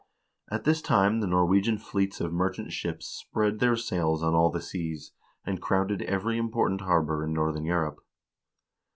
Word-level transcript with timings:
At 0.49 0.63
this 0.63 0.81
time 0.81 1.19
the 1.19 1.27
Norwegian 1.27 1.77
fleets 1.77 2.19
of 2.19 2.33
merchant 2.33 2.73
ships 2.73 3.05
spread 3.05 3.59
their 3.59 3.75
sails 3.75 4.23
on 4.23 4.33
all 4.33 4.49
the 4.49 4.59
seas, 4.59 5.11
and 5.45 5.61
crowded 5.61 6.01
every 6.01 6.39
important 6.39 6.81
harbor 6.81 7.23
in 7.23 7.33
northern 7.33 7.65
Europe. 7.65 7.99